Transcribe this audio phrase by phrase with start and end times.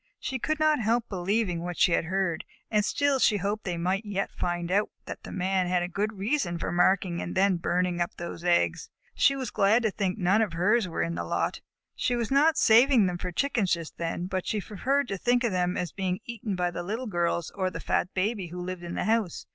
[0.19, 4.03] She could not help believing what she had heard, and still she hoped they might
[4.03, 8.01] yet find out that the Man had a good reason for marking and then burning
[8.01, 8.89] up those eggs.
[9.13, 11.61] She was glad to think that none of hers were in the lot.
[11.95, 15.51] She was not saving them for Chickens just then, but she preferred to think of
[15.51, 18.95] them as being eaten by the Little Girls or the fat Baby who lived in
[18.95, 19.45] the house.